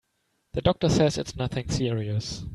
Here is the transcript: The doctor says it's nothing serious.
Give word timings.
The 0.53 0.61
doctor 0.63 0.89
says 0.89 1.19
it's 1.19 1.35
nothing 1.35 1.69
serious. 1.69 2.43